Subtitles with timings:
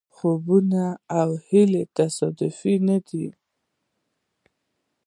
[0.15, 0.85] خوبونه
[1.19, 3.27] او هیلې تصادفي نه دي.